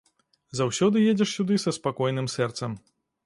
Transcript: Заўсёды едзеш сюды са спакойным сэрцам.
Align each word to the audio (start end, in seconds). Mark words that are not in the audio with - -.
Заўсёды 0.59 1.03
едзеш 1.11 1.35
сюды 1.37 1.59
са 1.65 1.71
спакойным 1.79 2.27
сэрцам. 2.39 2.71